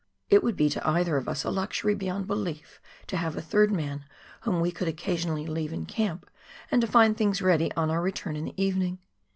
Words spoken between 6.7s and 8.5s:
and to find things ready on our return in